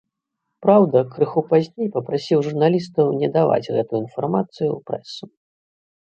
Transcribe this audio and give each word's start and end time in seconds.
Праўда, 0.65 0.97
крыху 1.15 1.41
пазней 1.49 1.89
папрасіў 1.97 2.39
журналістаў 2.47 3.07
не 3.23 3.29
даваць 3.35 3.71
гэтую 3.75 3.99
інфармацыю 4.05 4.69
ў 4.69 4.79
прэсу. 4.89 5.25